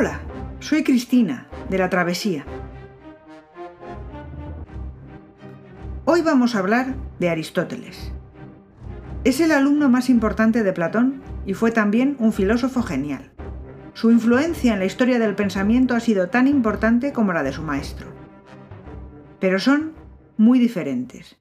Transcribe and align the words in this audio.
Hola, 0.00 0.20
soy 0.60 0.84
Cristina, 0.84 1.48
de 1.70 1.76
la 1.76 1.90
Travesía. 1.90 2.46
Hoy 6.04 6.22
vamos 6.22 6.54
a 6.54 6.60
hablar 6.60 6.94
de 7.18 7.28
Aristóteles. 7.28 8.12
Es 9.24 9.40
el 9.40 9.50
alumno 9.50 9.88
más 9.88 10.08
importante 10.08 10.62
de 10.62 10.72
Platón 10.72 11.20
y 11.46 11.54
fue 11.54 11.72
también 11.72 12.14
un 12.20 12.32
filósofo 12.32 12.84
genial. 12.84 13.32
Su 13.92 14.12
influencia 14.12 14.74
en 14.74 14.78
la 14.78 14.84
historia 14.84 15.18
del 15.18 15.34
pensamiento 15.34 15.96
ha 15.96 16.00
sido 16.00 16.28
tan 16.28 16.46
importante 16.46 17.12
como 17.12 17.32
la 17.32 17.42
de 17.42 17.52
su 17.52 17.62
maestro. 17.62 18.12
Pero 19.40 19.58
son 19.58 19.94
muy 20.36 20.60
diferentes. 20.60 21.38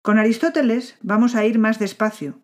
Con 0.00 0.18
Aristóteles 0.18 0.96
vamos 1.02 1.34
a 1.34 1.44
ir 1.44 1.58
más 1.58 1.78
despacio, 1.78 2.40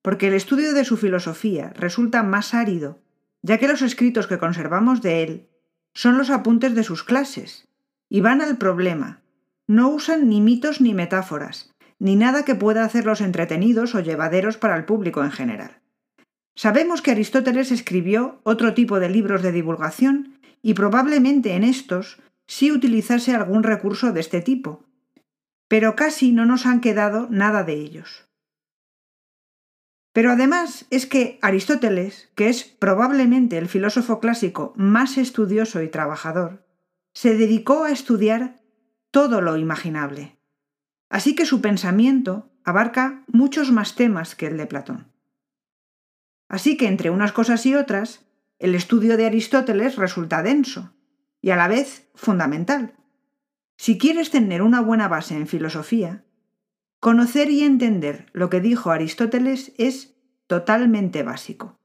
porque 0.00 0.28
el 0.28 0.34
estudio 0.34 0.74
de 0.74 0.84
su 0.84 0.96
filosofía 0.96 1.72
resulta 1.74 2.22
más 2.22 2.54
árido, 2.54 3.00
ya 3.48 3.56
que 3.56 3.66
los 3.66 3.80
escritos 3.80 4.26
que 4.26 4.36
conservamos 4.36 5.00
de 5.00 5.22
él 5.22 5.48
son 5.94 6.18
los 6.18 6.28
apuntes 6.28 6.74
de 6.74 6.84
sus 6.84 7.02
clases, 7.02 7.66
y 8.10 8.20
van 8.20 8.42
al 8.42 8.58
problema. 8.58 9.22
No 9.66 9.88
usan 9.88 10.28
ni 10.28 10.42
mitos 10.42 10.82
ni 10.82 10.92
metáforas, 10.92 11.74
ni 11.98 12.14
nada 12.14 12.44
que 12.44 12.54
pueda 12.54 12.84
hacerlos 12.84 13.22
entretenidos 13.22 13.94
o 13.94 14.00
llevaderos 14.00 14.58
para 14.58 14.76
el 14.76 14.84
público 14.84 15.24
en 15.24 15.30
general. 15.30 15.80
Sabemos 16.54 17.00
que 17.00 17.12
Aristóteles 17.12 17.72
escribió 17.72 18.42
otro 18.42 18.74
tipo 18.74 19.00
de 19.00 19.08
libros 19.08 19.42
de 19.42 19.52
divulgación 19.52 20.38
y 20.60 20.74
probablemente 20.74 21.54
en 21.54 21.64
estos 21.64 22.20
sí 22.46 22.70
utilizase 22.70 23.34
algún 23.34 23.62
recurso 23.62 24.12
de 24.12 24.20
este 24.20 24.42
tipo, 24.42 24.84
pero 25.68 25.96
casi 25.96 26.32
no 26.32 26.44
nos 26.44 26.66
han 26.66 26.82
quedado 26.82 27.28
nada 27.30 27.64
de 27.64 27.76
ellos. 27.76 28.27
Pero 30.12 30.32
además 30.32 30.86
es 30.90 31.06
que 31.06 31.38
Aristóteles, 31.42 32.30
que 32.34 32.48
es 32.48 32.64
probablemente 32.64 33.58
el 33.58 33.68
filósofo 33.68 34.20
clásico 34.20 34.72
más 34.76 35.18
estudioso 35.18 35.82
y 35.82 35.88
trabajador, 35.88 36.66
se 37.12 37.36
dedicó 37.36 37.84
a 37.84 37.90
estudiar 37.90 38.60
todo 39.10 39.40
lo 39.40 39.56
imaginable. 39.56 40.38
Así 41.08 41.34
que 41.34 41.46
su 41.46 41.60
pensamiento 41.60 42.50
abarca 42.64 43.24
muchos 43.28 43.72
más 43.72 43.94
temas 43.94 44.34
que 44.34 44.46
el 44.46 44.56
de 44.56 44.66
Platón. 44.66 45.12
Así 46.48 46.76
que 46.76 46.86
entre 46.86 47.10
unas 47.10 47.32
cosas 47.32 47.64
y 47.66 47.74
otras, 47.74 48.26
el 48.58 48.74
estudio 48.74 49.16
de 49.16 49.26
Aristóteles 49.26 49.96
resulta 49.96 50.42
denso 50.42 50.94
y 51.40 51.50
a 51.50 51.56
la 51.56 51.68
vez 51.68 52.08
fundamental, 52.14 52.94
si 53.76 53.96
quieres 53.96 54.30
tener 54.30 54.60
una 54.60 54.80
buena 54.80 55.06
base 55.06 55.36
en 55.36 55.46
filosofía, 55.46 56.24
conocer 57.00 57.50
y 57.50 57.62
entender 57.62 58.26
lo 58.32 58.50
que 58.50 58.60
dijo 58.60 58.90
Aristóteles 58.90 59.72
es 59.78 60.16
totalmente 60.46 61.22
básico. 61.22 61.78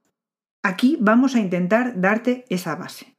Aquí 0.63 0.97
vamos 0.99 1.35
a 1.35 1.39
intentar 1.39 1.99
darte 1.99 2.45
esa 2.49 2.75
base. 2.75 3.15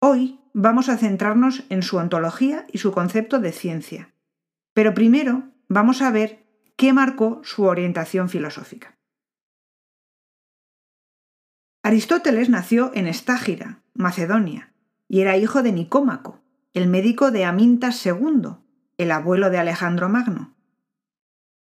Hoy 0.00 0.40
vamos 0.52 0.88
a 0.88 0.96
centrarnos 0.96 1.64
en 1.70 1.82
su 1.82 1.96
ontología 1.96 2.66
y 2.72 2.78
su 2.78 2.92
concepto 2.92 3.40
de 3.40 3.52
ciencia, 3.52 4.14
pero 4.74 4.94
primero 4.94 5.50
vamos 5.68 6.02
a 6.02 6.10
ver 6.10 6.46
qué 6.76 6.92
marcó 6.92 7.40
su 7.42 7.64
orientación 7.64 8.28
filosófica. 8.28 8.96
Aristóteles 11.82 12.50
nació 12.50 12.92
en 12.94 13.06
Estágira, 13.06 13.82
Macedonia, 13.94 14.74
y 15.08 15.20
era 15.20 15.36
hijo 15.36 15.62
de 15.62 15.72
Nicómaco, 15.72 16.42
el 16.74 16.86
médico 16.86 17.30
de 17.30 17.44
Amintas 17.44 18.04
II, 18.04 18.58
el 18.98 19.10
abuelo 19.10 19.48
de 19.48 19.58
Alejandro 19.58 20.08
Magno. 20.08 20.57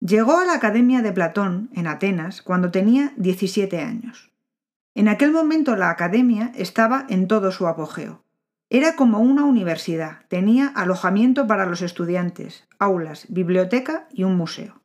Llegó 0.01 0.37
a 0.37 0.45
la 0.45 0.53
Academia 0.53 1.01
de 1.01 1.11
Platón, 1.11 1.69
en 1.73 1.85
Atenas, 1.85 2.41
cuando 2.41 2.71
tenía 2.71 3.11
17 3.17 3.79
años. 3.79 4.31
En 4.95 5.09
aquel 5.09 5.31
momento 5.31 5.75
la 5.75 5.89
Academia 5.89 6.53
estaba 6.55 7.05
en 7.09 7.27
todo 7.27 7.51
su 7.51 7.67
apogeo. 7.67 8.23
Era 8.69 8.95
como 8.95 9.19
una 9.19 9.43
universidad, 9.43 10.19
tenía 10.29 10.67
alojamiento 10.67 11.47
para 11.47 11.65
los 11.65 11.81
estudiantes, 11.81 12.65
aulas, 12.77 13.25
biblioteca 13.27 14.07
y 14.13 14.23
un 14.23 14.37
museo. 14.37 14.81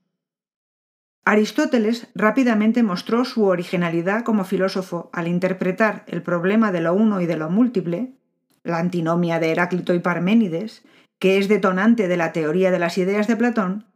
Aristóteles 1.24 2.08
rápidamente 2.14 2.82
mostró 2.82 3.24
su 3.24 3.44
originalidad 3.44 4.24
como 4.24 4.44
filósofo 4.44 5.10
al 5.12 5.28
interpretar 5.28 6.04
el 6.08 6.22
problema 6.22 6.72
de 6.72 6.80
lo 6.80 6.92
uno 6.92 7.20
y 7.20 7.26
de 7.26 7.36
lo 7.36 7.50
múltiple, 7.50 8.14
la 8.64 8.78
antinomia 8.78 9.38
de 9.38 9.53
Heráclito 9.53 9.94
y 9.94 10.00
Parménides, 10.00 10.82
que 11.20 11.38
es 11.38 11.48
detonante 11.48 12.08
de 12.08 12.16
la 12.16 12.32
teoría 12.32 12.70
de 12.70 12.78
las 12.78 12.98
ideas 12.98 13.26
de 13.28 13.36
Platón, 13.36 13.86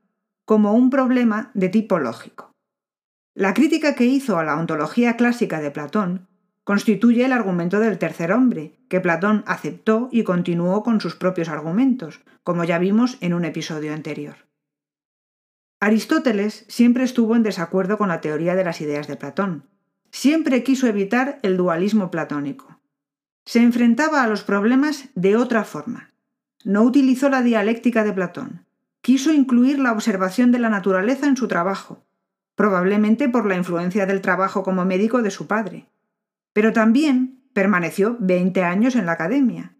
como 0.48 0.72
un 0.72 0.88
problema 0.88 1.50
de 1.52 1.68
tipo 1.68 1.98
lógico. 1.98 2.50
La 3.34 3.52
crítica 3.52 3.94
que 3.94 4.06
hizo 4.06 4.38
a 4.38 4.44
la 4.44 4.56
ontología 4.56 5.18
clásica 5.18 5.60
de 5.60 5.70
Platón 5.70 6.26
constituye 6.64 7.26
el 7.26 7.32
argumento 7.32 7.80
del 7.80 7.98
tercer 7.98 8.32
hombre, 8.32 8.72
que 8.88 9.00
Platón 9.00 9.44
aceptó 9.46 10.08
y 10.10 10.24
continuó 10.24 10.82
con 10.82 11.02
sus 11.02 11.16
propios 11.16 11.50
argumentos, 11.50 12.20
como 12.42 12.64
ya 12.64 12.78
vimos 12.78 13.18
en 13.20 13.34
un 13.34 13.44
episodio 13.44 13.92
anterior. 13.92 14.46
Aristóteles 15.80 16.64
siempre 16.68 17.04
estuvo 17.04 17.36
en 17.36 17.42
desacuerdo 17.42 17.98
con 17.98 18.08
la 18.08 18.22
teoría 18.22 18.54
de 18.54 18.64
las 18.64 18.80
ideas 18.80 19.06
de 19.06 19.16
Platón. 19.16 19.64
Siempre 20.10 20.62
quiso 20.62 20.86
evitar 20.86 21.40
el 21.42 21.58
dualismo 21.58 22.10
platónico 22.10 22.78
se 23.48 23.62
enfrentaba 23.62 24.22
a 24.22 24.28
los 24.28 24.42
problemas 24.42 25.08
de 25.14 25.34
otra 25.34 25.64
forma. 25.64 26.10
No 26.64 26.82
utilizó 26.82 27.30
la 27.30 27.40
dialéctica 27.40 28.04
de 28.04 28.12
Platón. 28.12 28.66
Quiso 29.08 29.32
incluir 29.32 29.78
la 29.78 29.92
observación 29.92 30.52
de 30.52 30.58
la 30.58 30.68
naturaleza 30.68 31.26
en 31.28 31.38
su 31.38 31.48
trabajo, 31.48 32.06
probablemente 32.54 33.30
por 33.30 33.46
la 33.46 33.56
influencia 33.56 34.04
del 34.04 34.20
trabajo 34.20 34.62
como 34.62 34.84
médico 34.84 35.22
de 35.22 35.30
su 35.30 35.46
padre. 35.46 35.88
Pero 36.52 36.74
también 36.74 37.42
permaneció 37.54 38.18
20 38.20 38.62
años 38.64 38.96
en 38.96 39.06
la 39.06 39.12
academia. 39.12 39.74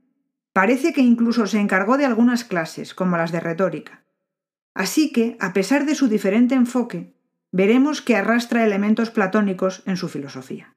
Parece 0.55 0.94
que 0.94 1.03
incluso 1.03 1.47
se 1.47 1.61
encargó 1.61 1.99
de 1.99 2.06
algunas 2.06 2.44
clases, 2.44 2.94
como 2.94 3.19
las 3.19 3.31
de 3.31 3.41
retórica. 3.41 4.03
Así 4.72 5.12
que, 5.12 5.37
a 5.41 5.53
pesar 5.53 5.84
de 5.84 5.95
su 5.95 6.09
diferente 6.09 6.55
enfoque, 6.55 7.15
veremos 7.53 8.00
que 8.00 8.16
arrastra 8.16 8.65
elementos 8.65 9.10
platónicos 9.10 9.83
en 9.84 9.99
su 9.99 10.09
filosofía. 10.09 10.75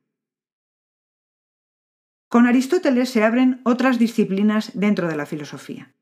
Con 2.28 2.48
Aristóteles 2.48 3.12
se 3.12 3.24
abren 3.24 3.62
otras 3.64 3.98
disciplinas 3.98 4.72
dentro 4.74 5.08
de 5.08 5.16
la 5.16 5.26
filosofía. 5.26 5.96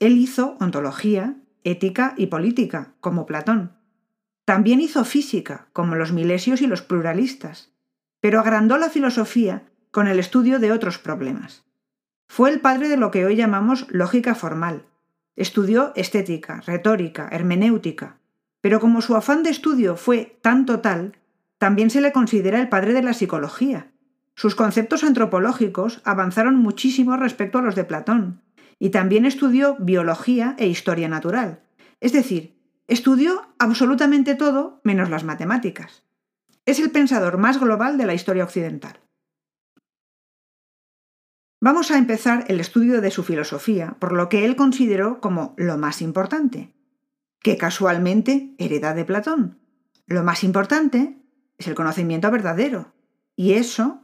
Él 0.00 0.18
hizo 0.18 0.56
ontología, 0.58 1.36
ética 1.64 2.14
y 2.16 2.26
política, 2.26 2.92
como 3.00 3.26
Platón. 3.26 3.72
También 4.44 4.80
hizo 4.80 5.04
física, 5.04 5.68
como 5.72 5.94
los 5.94 6.12
milesios 6.12 6.60
y 6.60 6.66
los 6.66 6.82
pluralistas, 6.82 7.70
pero 8.20 8.40
agrandó 8.40 8.78
la 8.78 8.90
filosofía 8.90 9.64
con 9.90 10.08
el 10.08 10.18
estudio 10.18 10.58
de 10.58 10.72
otros 10.72 10.98
problemas. 10.98 11.64
Fue 12.28 12.50
el 12.50 12.60
padre 12.60 12.88
de 12.88 12.96
lo 12.96 13.10
que 13.10 13.24
hoy 13.24 13.36
llamamos 13.36 13.86
lógica 13.90 14.34
formal. 14.34 14.86
Estudió 15.36 15.92
estética, 15.96 16.62
retórica, 16.66 17.28
hermenéutica, 17.30 18.18
pero 18.60 18.80
como 18.80 19.02
su 19.02 19.16
afán 19.16 19.42
de 19.42 19.50
estudio 19.50 19.96
fue 19.96 20.38
tan 20.42 20.66
total, 20.66 21.16
también 21.58 21.90
se 21.90 22.00
le 22.00 22.12
considera 22.12 22.60
el 22.60 22.68
padre 22.68 22.92
de 22.92 23.02
la 23.02 23.14
psicología, 23.14 23.92
sus 24.34 24.54
conceptos 24.54 25.04
antropológicos 25.04 26.00
avanzaron 26.04 26.56
muchísimo 26.56 27.16
respecto 27.16 27.58
a 27.58 27.62
los 27.62 27.74
de 27.74 27.84
Platón, 27.84 28.40
y 28.82 28.90
también 28.90 29.26
estudió 29.26 29.76
biología 29.78 30.56
e 30.58 30.66
historia 30.66 31.08
natural, 31.08 31.62
es 32.00 32.12
decir, 32.12 32.58
estudió 32.88 33.54
absolutamente 33.60 34.34
todo 34.34 34.80
menos 34.82 35.08
las 35.08 35.22
matemáticas. 35.22 36.02
Es 36.66 36.80
el 36.80 36.90
pensador 36.90 37.38
más 37.38 37.60
global 37.60 37.96
de 37.96 38.06
la 38.06 38.14
historia 38.14 38.42
occidental. 38.42 38.98
Vamos 41.60 41.92
a 41.92 41.96
empezar 41.96 42.44
el 42.48 42.58
estudio 42.58 43.00
de 43.00 43.12
su 43.12 43.22
filosofía 43.22 43.94
por 44.00 44.12
lo 44.12 44.28
que 44.28 44.44
él 44.44 44.56
consideró 44.56 45.20
como 45.20 45.54
lo 45.56 45.78
más 45.78 46.02
importante, 46.02 46.74
que 47.38 47.56
casualmente 47.56 48.52
hereda 48.58 48.94
de 48.94 49.04
Platón. 49.04 49.60
Lo 50.08 50.24
más 50.24 50.42
importante 50.42 51.22
es 51.56 51.68
el 51.68 51.76
conocimiento 51.76 52.32
verdadero, 52.32 52.92
y 53.36 53.52
eso 53.52 54.02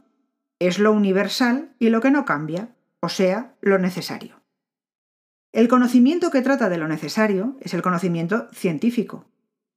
es 0.57 0.79
lo 0.79 0.93
universal 0.93 1.75
y 1.79 1.89
lo 1.89 1.99
que 1.99 2.11
no 2.11 2.23
cambia, 2.23 2.69
o 3.01 3.09
sea, 3.09 3.57
lo 3.59 3.77
necesario. 3.77 4.38
El 5.51 5.67
conocimiento 5.67 6.29
que 6.29 6.41
trata 6.41 6.69
de 6.69 6.77
lo 6.77 6.87
necesario 6.87 7.57
es 7.59 7.73
el 7.73 7.81
conocimiento 7.81 8.47
científico. 8.53 9.25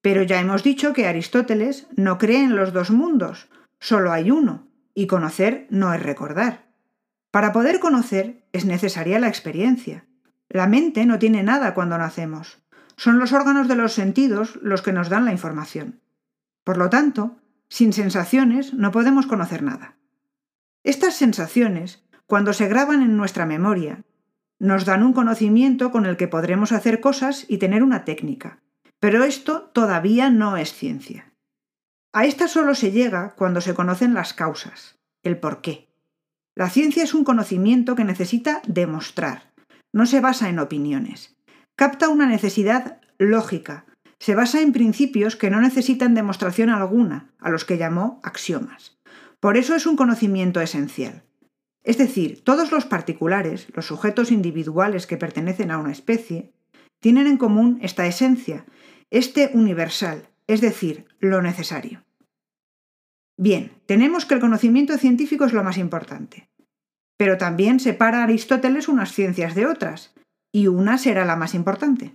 Pero 0.03 0.23
ya 0.23 0.41
hemos 0.41 0.63
dicho 0.63 0.93
que 0.93 1.07
Aristóteles 1.07 1.87
no 1.97 2.19
cree 2.19 2.43
en 2.43 2.57
los 2.57 2.73
dos 2.73 2.91
mundos, 2.91 3.49
solo 3.79 4.13
hay 4.13 4.31
uno, 4.31 4.69
y 4.95 5.07
conocer 5.07 5.67
no 5.71 5.95
es 5.95 6.03
recordar. 6.03 6.67
Para 7.31 7.53
poder 7.53 7.81
conocer 7.81 8.45
es 8.53 8.67
necesaria 8.67 9.19
la 9.19 9.29
experiencia. 9.29 10.05
La 10.51 10.67
mente 10.67 11.07
no 11.07 11.19
tiene 11.19 11.43
nada 11.43 11.73
cuando 11.73 11.97
nacemos. 11.97 12.59
Son 12.97 13.19
los 13.19 13.33
órganos 13.33 13.69
de 13.69 13.77
los 13.77 13.95
sentidos 13.95 14.59
los 14.61 14.83
que 14.83 14.93
nos 14.93 15.09
dan 15.09 15.25
la 15.25 15.33
información. 15.33 16.01
Por 16.65 16.77
lo 16.77 16.91
tanto, 16.91 17.39
sin 17.69 17.95
sensaciones 17.95 18.75
no 18.75 18.91
podemos 18.91 19.27
conocer 19.27 19.63
nada. 19.63 19.97
Estas 20.85 21.15
sensaciones, 21.15 22.05
cuando 22.27 22.53
se 22.53 22.69
graban 22.69 23.01
en 23.01 23.17
nuestra 23.17 23.47
memoria, 23.47 24.05
nos 24.63 24.85
dan 24.85 25.03
un 25.03 25.13
conocimiento 25.13 25.91
con 25.91 26.07
el 26.07 26.17
que 26.17 26.29
podremos 26.29 26.71
hacer 26.71 27.01
cosas 27.01 27.47
y 27.49 27.59
tener 27.59 27.83
una 27.83 28.05
técnica. 28.05 28.61
Pero 29.01 29.25
esto 29.25 29.63
todavía 29.73 30.31
no 30.31 30.57
es 30.57 30.73
ciencia. 30.73 31.33
A 32.13 32.27
esta 32.27 32.47
solo 32.47 32.77
se 32.77 32.93
llega 32.93 33.35
cuando 33.35 33.61
se 33.61 33.75
conocen 33.75 34.15
las 34.15 34.35
causas, 34.35 35.01
el 35.25 35.37
por 35.37 35.63
qué. 35.63 35.89
La 36.55 36.71
ciencia 36.71 37.03
es 37.03 37.13
un 37.13 37.25
conocimiento 37.25 37.97
que 37.97 38.05
necesita 38.05 38.63
demostrar, 38.69 39.53
no 39.93 40.07
se 40.07 40.21
basa 40.21 40.49
en 40.49 40.61
opiniones. 40.61 41.35
Capta 41.75 42.09
una 42.09 42.27
necesidad 42.27 43.01
lógica, 43.19 43.87
se 44.21 44.37
basa 44.37 44.61
en 44.61 44.73
principios 44.73 45.35
que 45.35 45.51
no 45.51 45.61
necesitan 45.61 46.15
demostración 46.15 46.71
alguna, 46.71 47.33
a 47.41 47.51
los 47.51 47.65
que 47.65 47.79
llamó 47.79 48.21
axiomas. 48.23 48.97
Por 49.41 49.57
eso 49.57 49.75
es 49.75 49.87
un 49.87 49.97
conocimiento 49.97 50.61
esencial. 50.61 51.25
Es 51.85 51.99
decir, 51.99 52.45
todos 52.45 52.71
los 52.71 52.85
particulares, 52.85 53.67
los 53.75 53.87
sujetos 53.87 54.31
individuales 54.31 55.07
que 55.07 55.17
pertenecen 55.17 55.71
a 55.71 55.79
una 55.79 55.93
especie, 55.93 56.53
tienen 57.01 57.27
en 57.27 57.37
común 57.37 57.79
esta 57.83 58.07
esencia, 58.07 58.65
este 59.11 59.51
universal, 59.53 60.29
es 60.47 60.61
decir, 60.61 61.07
lo 61.19 61.43
necesario. 61.43 62.05
Bien, 63.37 63.73
tenemos 63.87 64.25
que 64.25 64.35
el 64.35 64.41
conocimiento 64.41 64.97
científico 64.99 65.45
es 65.45 65.53
lo 65.53 65.65
más 65.65 65.79
importante. 65.79 66.49
Pero 67.17 67.39
también 67.39 67.81
separa 67.81 68.23
Aristóteles 68.23 68.89
unas 68.89 69.13
ciencias 69.13 69.55
de 69.55 69.67
otras, 69.67 70.15
y 70.53 70.69
una 70.69 70.99
será 70.99 71.25
la 71.25 71.37
más 71.37 71.55
importante. 71.55 72.15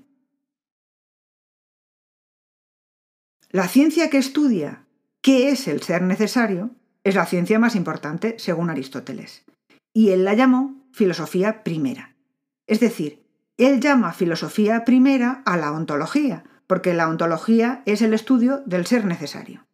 La 3.50 3.68
ciencia 3.68 4.10
que 4.10 4.18
estudia 4.18 4.86
qué 5.22 5.50
es 5.50 5.68
el 5.68 5.82
ser 5.82 6.02
necesario 6.02 6.72
es 7.04 7.16
la 7.16 7.26
ciencia 7.26 7.60
más 7.60 7.76
importante, 7.76 8.36
según 8.38 8.70
Aristóteles. 8.70 9.46
Y 9.98 10.12
él 10.12 10.26
la 10.26 10.36
llamó 10.36 10.86
filosofía 10.92 11.64
primera. 11.64 12.16
Es 12.68 12.80
decir, 12.80 13.26
él 13.58 13.80
llama 13.80 14.14
filosofía 14.14 14.86
primera 14.86 15.42
a 15.44 15.58
la 15.58 15.72
ontología, 15.72 16.44
porque 16.68 16.94
la 16.94 17.10
ontología 17.10 17.82
es 17.88 18.04
el 18.04 18.14
estudio 18.14 18.62
del 18.68 18.86
ser 18.86 19.06
necesario. 19.06 19.66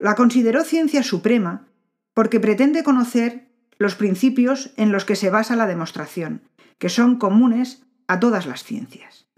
La 0.00 0.16
consideró 0.16 0.64
ciencia 0.64 1.04
suprema 1.04 1.68
porque 2.14 2.40
pretende 2.40 2.82
conocer 2.82 3.46
los 3.78 3.94
principios 3.94 4.72
en 4.76 4.90
los 4.90 5.04
que 5.04 5.14
se 5.14 5.30
basa 5.30 5.54
la 5.54 5.68
demostración, 5.68 6.42
que 6.78 6.88
son 6.88 7.16
comunes 7.16 7.86
a 8.08 8.18
todas 8.18 8.44
las 8.44 8.64
ciencias. 8.64 9.28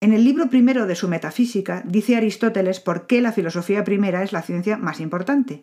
En 0.00 0.12
el 0.12 0.24
libro 0.24 0.50
primero 0.50 0.88
de 0.88 0.96
su 0.96 1.08
Metafísica 1.08 1.84
dice 1.86 2.16
Aristóteles 2.16 2.80
por 2.80 3.06
qué 3.06 3.20
la 3.20 3.30
filosofía 3.30 3.84
primera 3.84 4.24
es 4.24 4.32
la 4.32 4.42
ciencia 4.42 4.76
más 4.78 4.98
importante, 4.98 5.62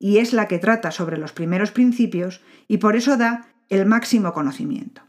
y 0.00 0.18
es 0.18 0.32
la 0.32 0.48
que 0.48 0.58
trata 0.58 0.90
sobre 0.90 1.18
los 1.18 1.32
primeros 1.32 1.70
principios 1.70 2.40
y 2.66 2.78
por 2.78 2.96
eso 2.96 3.16
da 3.16 3.54
el 3.68 3.86
máximo 3.86 4.32
conocimiento. 4.32 5.02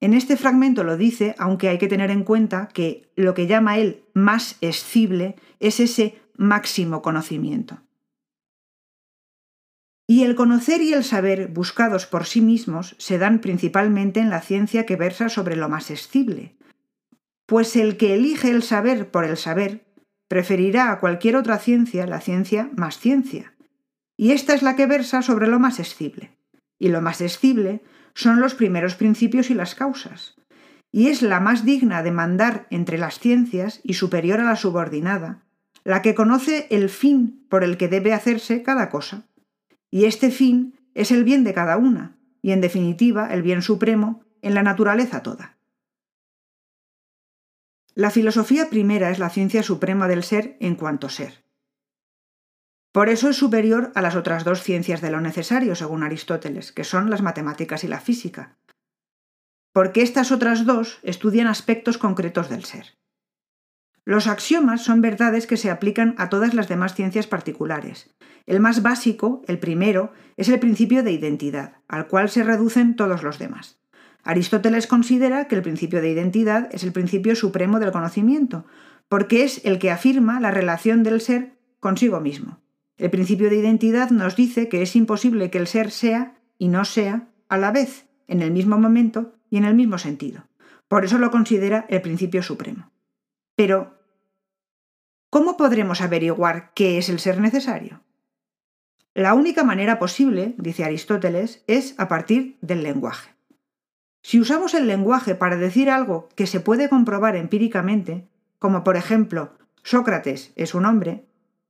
En 0.00 0.14
este 0.14 0.36
fragmento 0.36 0.84
lo 0.84 0.96
dice, 0.96 1.34
aunque 1.38 1.68
hay 1.68 1.78
que 1.78 1.88
tener 1.88 2.10
en 2.10 2.24
cuenta 2.24 2.68
que 2.68 3.10
lo 3.16 3.34
que 3.34 3.46
llama 3.46 3.78
él 3.78 4.04
más 4.14 4.56
escible 4.60 5.36
es 5.58 5.80
ese 5.80 6.20
máximo 6.36 7.02
conocimiento. 7.02 7.82
Y 10.06 10.24
el 10.24 10.34
conocer 10.34 10.80
y 10.82 10.92
el 10.92 11.04
saber 11.04 11.48
buscados 11.48 12.06
por 12.06 12.26
sí 12.26 12.40
mismos 12.40 12.96
se 12.98 13.18
dan 13.18 13.40
principalmente 13.40 14.20
en 14.20 14.30
la 14.30 14.40
ciencia 14.40 14.84
que 14.84 14.96
versa 14.96 15.28
sobre 15.28 15.56
lo 15.56 15.68
más 15.68 15.90
escible, 15.90 16.56
pues 17.46 17.76
el 17.76 17.96
que 17.96 18.14
elige 18.14 18.50
el 18.50 18.62
saber 18.62 19.10
por 19.10 19.24
el 19.24 19.36
saber 19.36 19.89
preferirá 20.30 20.92
a 20.92 21.00
cualquier 21.00 21.34
otra 21.34 21.58
ciencia 21.58 22.06
la 22.06 22.20
ciencia 22.20 22.70
más 22.76 23.00
ciencia. 23.00 23.52
Y 24.16 24.30
esta 24.30 24.54
es 24.54 24.62
la 24.62 24.76
que 24.76 24.86
versa 24.86 25.22
sobre 25.22 25.48
lo 25.48 25.58
más 25.58 25.80
escible. 25.80 26.38
Y 26.78 26.90
lo 26.90 27.02
más 27.02 27.20
escible 27.20 27.82
son 28.14 28.38
los 28.38 28.54
primeros 28.54 28.94
principios 28.94 29.50
y 29.50 29.54
las 29.54 29.74
causas. 29.74 30.36
Y 30.92 31.08
es 31.08 31.22
la 31.22 31.40
más 31.40 31.64
digna 31.64 32.04
de 32.04 32.12
mandar 32.12 32.68
entre 32.70 32.96
las 32.96 33.18
ciencias 33.18 33.80
y 33.82 33.94
superior 33.94 34.38
a 34.38 34.44
la 34.44 34.54
subordinada, 34.54 35.42
la 35.82 36.00
que 36.00 36.14
conoce 36.14 36.68
el 36.70 36.90
fin 36.90 37.44
por 37.48 37.64
el 37.64 37.76
que 37.76 37.88
debe 37.88 38.12
hacerse 38.12 38.62
cada 38.62 38.88
cosa. 38.88 39.26
Y 39.90 40.04
este 40.04 40.30
fin 40.30 40.78
es 40.94 41.10
el 41.10 41.24
bien 41.24 41.42
de 41.42 41.54
cada 41.54 41.76
una, 41.76 42.16
y 42.40 42.52
en 42.52 42.60
definitiva 42.60 43.34
el 43.34 43.42
bien 43.42 43.62
supremo 43.62 44.22
en 44.42 44.54
la 44.54 44.62
naturaleza 44.62 45.24
toda. 45.24 45.56
La 48.00 48.10
filosofía 48.10 48.70
primera 48.70 49.10
es 49.10 49.18
la 49.18 49.28
ciencia 49.28 49.62
suprema 49.62 50.08
del 50.08 50.22
ser 50.22 50.56
en 50.60 50.74
cuanto 50.74 51.10
ser. 51.10 51.44
Por 52.92 53.10
eso 53.10 53.28
es 53.28 53.36
superior 53.36 53.92
a 53.94 54.00
las 54.00 54.16
otras 54.16 54.42
dos 54.42 54.62
ciencias 54.62 55.02
de 55.02 55.10
lo 55.10 55.20
necesario, 55.20 55.74
según 55.74 56.02
Aristóteles, 56.02 56.72
que 56.72 56.84
son 56.84 57.10
las 57.10 57.20
matemáticas 57.20 57.84
y 57.84 57.88
la 57.88 58.00
física, 58.00 58.56
porque 59.74 60.00
estas 60.00 60.32
otras 60.32 60.64
dos 60.64 60.98
estudian 61.02 61.46
aspectos 61.46 61.98
concretos 61.98 62.48
del 62.48 62.64
ser. 62.64 62.96
Los 64.06 64.28
axiomas 64.28 64.82
son 64.82 65.02
verdades 65.02 65.46
que 65.46 65.58
se 65.58 65.70
aplican 65.70 66.14
a 66.16 66.30
todas 66.30 66.54
las 66.54 66.68
demás 66.68 66.94
ciencias 66.94 67.26
particulares. 67.26 68.14
El 68.46 68.60
más 68.60 68.80
básico, 68.80 69.42
el 69.46 69.58
primero, 69.58 70.14
es 70.38 70.48
el 70.48 70.58
principio 70.58 71.02
de 71.02 71.12
identidad, 71.12 71.82
al 71.86 72.08
cual 72.08 72.30
se 72.30 72.44
reducen 72.44 72.96
todos 72.96 73.22
los 73.22 73.38
demás. 73.38 73.79
Aristóteles 74.22 74.86
considera 74.86 75.46
que 75.48 75.54
el 75.54 75.62
principio 75.62 76.00
de 76.00 76.10
identidad 76.10 76.68
es 76.72 76.84
el 76.84 76.92
principio 76.92 77.34
supremo 77.34 77.80
del 77.80 77.92
conocimiento, 77.92 78.66
porque 79.08 79.44
es 79.44 79.64
el 79.64 79.78
que 79.78 79.90
afirma 79.90 80.40
la 80.40 80.50
relación 80.50 81.02
del 81.02 81.20
ser 81.20 81.58
consigo 81.80 82.20
mismo. 82.20 82.60
El 82.96 83.10
principio 83.10 83.48
de 83.48 83.56
identidad 83.56 84.10
nos 84.10 84.36
dice 84.36 84.68
que 84.68 84.82
es 84.82 84.94
imposible 84.94 85.50
que 85.50 85.58
el 85.58 85.66
ser 85.66 85.90
sea 85.90 86.38
y 86.58 86.68
no 86.68 86.84
sea 86.84 87.28
a 87.48 87.56
la 87.56 87.72
vez, 87.72 88.06
en 88.28 88.42
el 88.42 88.50
mismo 88.50 88.78
momento 88.78 89.34
y 89.50 89.56
en 89.56 89.64
el 89.64 89.74
mismo 89.74 89.98
sentido. 89.98 90.46
Por 90.86 91.04
eso 91.04 91.18
lo 91.18 91.30
considera 91.30 91.86
el 91.88 92.02
principio 92.02 92.42
supremo. 92.42 92.92
Pero, 93.56 93.98
¿cómo 95.30 95.56
podremos 95.56 96.00
averiguar 96.00 96.72
qué 96.74 96.98
es 96.98 97.08
el 97.08 97.18
ser 97.18 97.40
necesario? 97.40 98.02
La 99.14 99.34
única 99.34 99.64
manera 99.64 99.98
posible, 99.98 100.54
dice 100.58 100.84
Aristóteles, 100.84 101.64
es 101.66 101.94
a 101.98 102.06
partir 102.06 102.58
del 102.60 102.82
lenguaje. 102.82 103.34
Si 104.22 104.38
usamos 104.38 104.74
el 104.74 104.86
lenguaje 104.86 105.34
para 105.34 105.56
decir 105.56 105.90
algo 105.90 106.28
que 106.34 106.46
se 106.46 106.60
puede 106.60 106.88
comprobar 106.88 107.36
empíricamente, 107.36 108.28
como 108.58 108.84
por 108.84 108.96
ejemplo 108.96 109.54
Sócrates 109.82 110.52
es 110.56 110.74
un 110.74 110.84
hombre, 110.84 111.24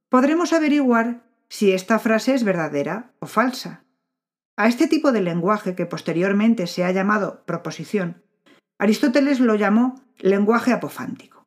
podremos 0.08 0.52
averiguar 0.52 1.22
si 1.48 1.72
esta 1.72 1.98
frase 1.98 2.34
es 2.34 2.44
verdadera 2.44 3.12
o 3.20 3.26
falsa. 3.26 3.84
A 4.56 4.66
este 4.66 4.88
tipo 4.88 5.12
de 5.12 5.22
lenguaje, 5.22 5.74
que 5.74 5.86
posteriormente 5.86 6.66
se 6.66 6.84
ha 6.84 6.90
llamado 6.90 7.42
proposición, 7.46 8.22
Aristóteles 8.78 9.40
lo 9.40 9.54
llamó 9.54 10.02
lenguaje 10.18 10.72
apofántico. 10.72 11.46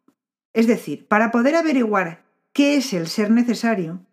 Es 0.54 0.68
decir, 0.68 1.08
para 1.08 1.32
poder 1.32 1.56
averiguar 1.56 2.24
qué 2.54 2.76
es 2.76 2.94
el 2.94 3.08
ser 3.08 3.30
necesario, 3.30 4.06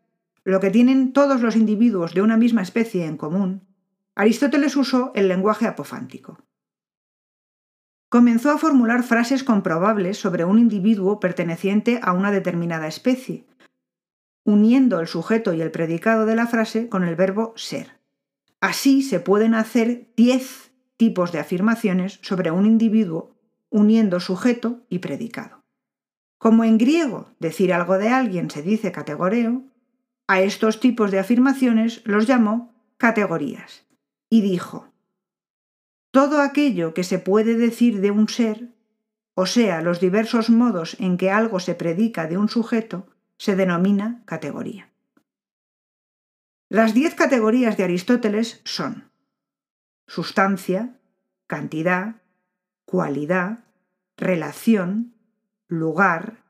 lo 0.43 0.59
que 0.59 0.71
tienen 0.71 1.13
todos 1.13 1.41
los 1.41 1.55
individuos 1.55 2.15
de 2.15 2.23
una 2.23 2.37
misma 2.37 2.63
especie 2.63 3.07
en 3.07 3.17
común, 3.17 3.63
Aristóteles 4.15 4.77
usó 4.77 5.13
el 5.15 5.29
lenguaje 5.29 5.67
apofántico 5.67 6.39
comenzó 8.11 8.51
a 8.51 8.59
formular 8.59 9.05
frases 9.05 9.45
comprobables 9.45 10.19
sobre 10.19 10.45
un 10.45 10.59
individuo 10.59 11.21
perteneciente 11.21 12.01
a 12.03 12.13
una 12.13 12.33
determinada 12.33 12.89
especie, 12.89 13.47
uniendo 14.45 15.01
el 15.01 15.07
sujeto 15.07 15.55
y 15.55 15.63
el 15.63 15.71
predicado 15.71 16.27
de 16.27 16.35
la 16.35 16.49
frase 16.49 16.89
con 16.89 17.05
el 17.05 17.15
verbo 17.15 17.55
ser. 17.57 18.01
Así 18.61 19.03
se 19.03 19.21
pueden 19.21 19.55
hacer 19.55 20.09
diez 20.17 20.73
tipos 20.97 21.31
de 21.31 21.39
afirmaciones 21.39 22.19
sobre 22.21 22.51
un 22.51 22.67
individuo 22.67 23.37
uniendo 23.71 24.19
sujeto 24.19 24.81
y 24.89 24.99
predicado. 24.99 25.63
Como 26.37 26.65
en 26.65 26.79
griego 26.79 27.31
decir 27.39 27.73
algo 27.73 27.97
de 27.97 28.09
alguien 28.09 28.51
se 28.51 28.63
dice 28.63 28.91
categoreo, 28.91 29.63
a 30.27 30.41
estos 30.41 30.81
tipos 30.81 31.13
de 31.13 31.21
afirmaciones 31.21 32.03
los 32.05 32.27
llamó 32.27 32.75
categorías 32.97 33.87
y 34.29 34.43
dijo, 34.43 34.93
todo 36.11 36.41
aquello 36.41 36.95
que 36.95 37.05
se 37.05 37.19
puede 37.19 37.55
decir 37.57 38.01
de 38.01 38.11
un 38.11 38.29
ser, 38.29 38.75
o 39.35 39.47
sea, 39.47 39.81
los 39.81 40.01
diversos 40.01 40.51
modos 40.51 40.97
en 40.99 41.17
que 41.17 41.31
algo 41.31 41.61
se 41.61 41.75
predica 41.75 42.27
de 42.27 42.37
un 42.37 42.49
sujeto, 42.49 43.07
se 43.37 43.57
denomina 43.57 44.23
categoría. 44.27 44.91
Las 46.69 46.95
diez 46.95 47.15
categorías 47.15 47.77
de 47.77 47.85
Aristóteles 47.85 48.61
son 48.65 49.11
sustancia, 50.07 50.99
cantidad, 51.47 52.23
cualidad, 52.85 53.65
relación, 54.17 55.15
lugar, 55.69 56.45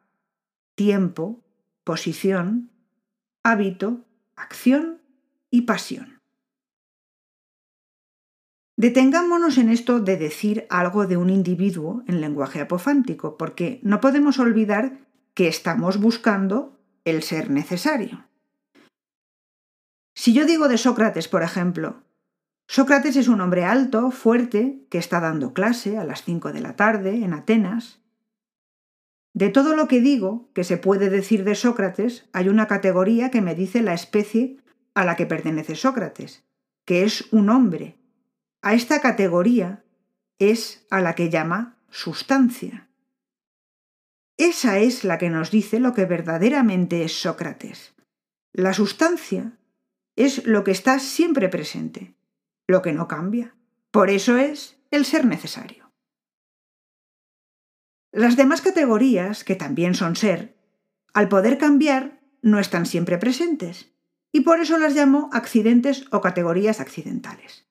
tiempo, 0.75 1.45
posición, 1.85 2.71
hábito, 3.43 4.05
acción 4.35 5.00
y 5.50 5.62
pasión. 5.62 6.19
Detengámonos 8.80 9.58
en 9.58 9.68
esto 9.68 10.00
de 10.00 10.16
decir 10.16 10.66
algo 10.70 11.06
de 11.06 11.18
un 11.18 11.28
individuo 11.28 12.02
en 12.06 12.22
lenguaje 12.22 12.62
apofántico, 12.62 13.37
porque 13.37 13.78
no 13.82 14.00
podemos 14.00 14.38
olvidar 14.38 15.00
que 15.34 15.49
estamos 15.49 16.00
buscando 16.00 16.80
el 17.04 17.22
ser 17.22 17.50
necesario. 17.50 18.25
Si 20.14 20.32
yo 20.32 20.46
digo 20.46 20.66
de 20.66 20.78
Sócrates, 20.78 21.28
por 21.28 21.42
ejemplo, 21.42 22.04
Sócrates 22.68 23.16
es 23.16 23.28
un 23.28 23.42
hombre 23.42 23.66
alto, 23.66 24.10
fuerte, 24.10 24.87
que 24.88 24.96
está 24.96 25.20
dando 25.20 25.52
clase 25.52 25.99
a 25.99 26.04
las 26.04 26.25
5 26.25 26.50
de 26.54 26.60
la 26.62 26.75
tarde 26.75 27.22
en 27.22 27.34
Atenas. 27.34 28.00
De 29.34 29.50
todo 29.50 29.76
lo 29.76 29.88
que 29.88 30.00
digo 30.00 30.49
que 30.54 30.64
se 30.64 30.78
puede 30.78 31.10
decir 31.10 31.44
de 31.44 31.54
Sócrates, 31.54 32.30
hay 32.32 32.49
una 32.49 32.66
categoría 32.66 33.30
que 33.30 33.42
me 33.42 33.54
dice 33.54 33.82
la 33.82 33.92
especie 33.92 34.56
a 34.94 35.04
la 35.04 35.16
que 35.16 35.26
pertenece 35.26 35.75
Sócrates, 35.75 36.46
que 36.87 37.04
es 37.04 37.30
un 37.30 37.50
hombre. 37.50 38.00
A 38.62 38.75
esta 38.75 39.00
categoría 39.00 39.85
es 40.38 40.87
a 40.90 41.00
la 41.00 41.14
que 41.14 41.31
llama 41.31 41.79
sustancia. 41.88 42.88
Esa 44.37 44.79
es 44.79 45.02
la 45.02 45.17
que 45.17 45.31
nos 45.31 45.50
dice 45.50 45.81
lo 45.81 45.95
que 45.95 46.05
verdaderamente 46.05 47.05
es 47.05 47.12
Sócrates. 47.12 47.95
La 48.52 48.75
sustancia 48.75 49.59
es 50.14 50.47
lo 50.47 50.62
que 50.62 50.73
está 50.73 50.99
siempre 50.99 51.49
presente, 51.49 52.14
lo 52.67 52.83
que 52.83 52.93
no 52.93 53.09
cambia. 53.09 53.55
Por 53.90 54.11
eso 54.11 54.37
es 54.37 54.79
el 54.90 55.07
ser 55.07 55.25
necesario. 55.25 55.90
Las 58.12 58.37
demás 58.37 58.61
categorías, 58.61 59.43
que 59.43 59.57
también 59.57 59.95
son 59.95 60.17
ser, 60.17 60.57
al 61.14 61.29
poder 61.29 61.57
cambiar, 61.57 62.21
no 62.43 62.59
están 62.59 62.85
siempre 62.85 63.17
presentes, 63.17 63.93
y 64.33 64.40
por 64.40 64.61
eso 64.61 64.76
las 64.79 64.95
llamo 64.95 65.31
accidentes 65.33 66.05
o 66.11 66.21
categorías 66.21 66.81
accidentales. 66.81 67.69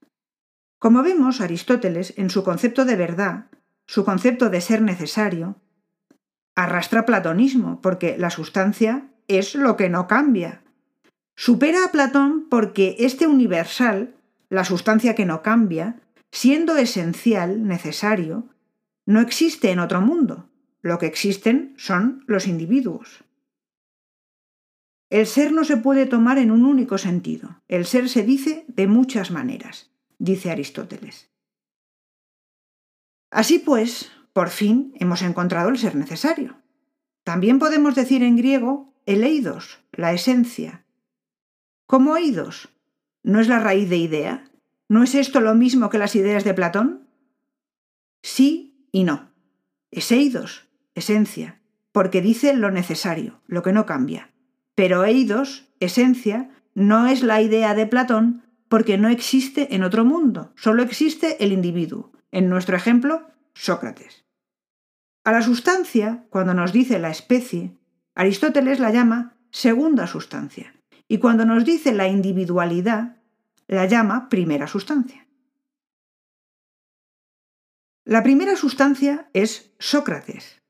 Como 0.80 1.04
vemos, 1.04 1.42
Aristóteles, 1.42 2.14
en 2.18 2.30
su 2.30 2.44
concepto 2.44 2.86
de 2.86 2.96
verdad, 2.96 3.46
su 3.86 4.06
concepto 4.06 4.50
de 4.50 4.62
ser 4.62 4.82
necesario, 4.82 5.58
arrastra 6.56 7.06
platonismo, 7.06 7.82
porque 7.82 8.18
la 8.18 8.30
sustancia 8.30 9.10
es 9.28 9.56
lo 9.56 9.76
que 9.76 9.90
no 9.90 10.08
cambia. 10.08 10.64
Supera 11.36 11.86
a 11.86 11.92
Platón 11.92 12.48
porque 12.50 12.96
este 13.00 13.28
universal, 13.28 14.16
la 14.50 14.64
sustancia 14.64 15.16
que 15.16 15.26
no 15.26 15.42
cambia, 15.42 16.00
siendo 16.32 16.78
esencial, 16.78 17.68
necesario, 17.68 18.48
no 19.06 19.20
existe 19.20 19.72
en 19.72 19.80
otro 19.80 20.02
mundo. 20.02 20.50
Lo 20.82 20.98
que 20.98 21.08
existen 21.08 21.74
son 21.78 22.24
los 22.28 22.48
individuos. 22.48 23.24
El 25.10 25.26
ser 25.26 25.52
no 25.52 25.64
se 25.66 25.78
puede 25.78 26.06
tomar 26.06 26.38
en 26.38 26.52
un 26.52 26.64
único 26.64 26.98
sentido. 26.98 27.62
El 27.68 27.86
ser 27.86 28.08
se 28.08 28.24
dice 28.24 28.66
de 28.68 28.88
muchas 28.88 29.32
maneras, 29.32 29.90
dice 30.20 30.52
Aristóteles. 30.52 31.30
Así 33.32 33.60
pues, 33.60 34.12
por 34.34 34.50
fin 34.50 34.94
hemos 35.00 35.22
encontrado 35.22 35.70
el 35.70 35.78
ser 35.78 35.96
necesario. 35.96 36.62
También 37.24 37.60
podemos 37.60 37.96
decir 37.96 38.24
en 38.24 38.38
griego 38.38 38.94
el 39.06 39.24
eidos, 39.24 39.80
la 39.92 40.14
esencia. 40.14 40.86
¿Cómo 41.88 42.18
eidos? 42.18 42.70
¿No 43.24 43.40
es 43.40 43.48
la 43.48 43.60
raíz 43.60 43.90
de 43.90 43.98
idea? 43.98 44.52
¿No 44.88 45.04
es 45.04 45.16
esto 45.16 45.40
lo 45.40 45.56
mismo 45.56 45.90
que 45.90 45.98
las 45.98 46.16
ideas 46.16 46.44
de 46.44 46.54
Platón? 46.54 47.08
Sí 48.22 48.88
y 48.92 49.04
no. 49.04 49.32
Es 49.92 50.12
eidos, 50.12 50.68
esencia, 50.96 51.62
porque 51.92 52.22
dice 52.22 52.54
lo 52.54 52.72
necesario, 52.72 53.42
lo 53.48 53.64
que 53.64 53.74
no 53.74 53.86
cambia. 53.86 54.32
Pero 54.76 55.04
eidos, 55.06 55.68
esencia, 55.80 56.50
no 56.74 57.08
es 57.08 57.24
la 57.24 57.42
idea 57.42 57.74
de 57.74 57.88
Platón 57.88 58.44
porque 58.70 58.98
no 58.98 59.10
existe 59.10 59.76
en 59.76 59.84
otro 59.84 60.06
mundo, 60.06 60.54
solo 60.56 60.84
existe 60.84 61.44
el 61.44 61.52
individuo. 61.52 62.12
En 62.32 62.50
nuestro 62.50 62.78
ejemplo, 62.78 63.28
Sócrates. 63.54 64.26
A 65.26 65.32
la 65.32 65.42
sustancia, 65.42 66.26
cuando 66.30 66.54
nos 66.54 66.72
dice 66.72 67.00
la 67.00 67.10
especie, 67.10 67.78
Aristóteles 68.16 68.80
la 68.80 68.92
llama 68.92 69.38
segunda 69.52 70.08
sustancia, 70.08 70.76
y 71.08 71.18
cuando 71.18 71.46
nos 71.46 71.66
dice 71.66 71.92
la 71.92 72.08
individualidad, 72.08 73.18
la 73.68 73.86
llama 73.86 74.30
primera 74.30 74.68
sustancia. 74.68 75.28
La 78.06 78.24
primera 78.24 78.56
sustancia 78.56 79.30
es 79.34 79.74
Sócrates 79.78 80.62